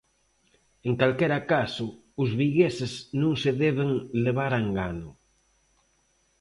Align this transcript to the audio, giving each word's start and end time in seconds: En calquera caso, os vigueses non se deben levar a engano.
En 0.87 0.93
calquera 1.01 1.39
caso, 1.53 1.85
os 2.23 2.29
vigueses 2.41 2.93
non 3.21 3.33
se 3.41 3.51
deben 3.63 3.89
levar 4.25 4.51
a 4.55 4.61
engano. 4.67 5.09